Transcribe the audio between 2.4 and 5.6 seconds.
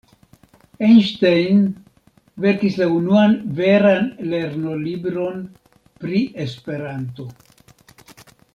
verkis la unuan veran lernolibron